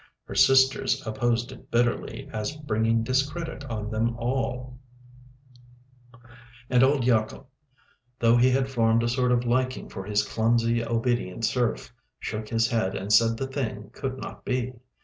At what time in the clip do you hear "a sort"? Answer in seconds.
9.03-9.31